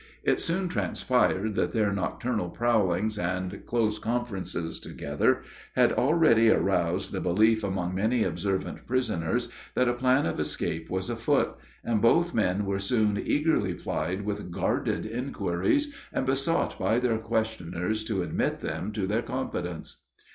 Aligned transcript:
It 0.23 0.41
soon 0.41 0.67
transpired 0.67 1.53
that 1.53 1.73
their 1.73 1.93
nocturnal 1.93 2.49
prowlings 2.49 3.19
and 3.19 3.63
close 3.67 3.99
conferences 3.99 4.79
together 4.79 5.43
had 5.75 5.93
already 5.93 6.49
aroused 6.49 7.11
the 7.11 7.21
belief 7.21 7.63
among 7.63 7.93
many 7.93 8.23
observant 8.23 8.87
prisoners 8.87 9.49
that 9.75 9.87
a 9.87 9.93
plan 9.93 10.25
of 10.25 10.39
escape 10.39 10.89
was 10.89 11.07
afoot, 11.11 11.55
and 11.83 12.01
both 12.01 12.33
men 12.33 12.65
were 12.65 12.79
soon 12.79 13.15
eagerly 13.23 13.75
plied 13.75 14.23
with 14.25 14.49
guarded 14.49 15.05
inquiries, 15.05 15.93
and 16.11 16.25
besought 16.25 16.79
by 16.79 16.97
their 16.97 17.19
questioners 17.19 18.03
to 18.05 18.23
admit 18.23 18.57
them 18.61 18.91
to 18.93 19.05
their 19.05 19.21
confidence. 19.21 20.03